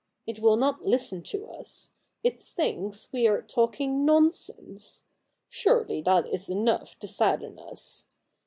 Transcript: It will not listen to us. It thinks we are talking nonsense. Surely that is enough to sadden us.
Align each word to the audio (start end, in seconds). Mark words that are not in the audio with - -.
It 0.25 0.39
will 0.39 0.57
not 0.57 0.83
listen 0.83 1.21
to 1.25 1.45
us. 1.51 1.91
It 2.23 2.41
thinks 2.41 3.09
we 3.11 3.27
are 3.27 3.43
talking 3.43 4.03
nonsense. 4.03 5.03
Surely 5.47 6.01
that 6.01 6.25
is 6.25 6.49
enough 6.49 6.97
to 7.01 7.07
sadden 7.07 7.59
us. 7.59 8.07